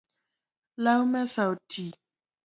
Law 0.83 1.01
mesa 1.11 1.41
oti 1.53 1.85